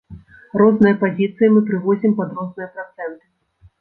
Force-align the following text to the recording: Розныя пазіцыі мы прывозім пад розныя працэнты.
Розныя 0.61 0.95
пазіцыі 1.03 1.49
мы 1.57 1.61
прывозім 1.67 2.17
пад 2.21 2.29
розныя 2.41 2.67
працэнты. 2.79 3.25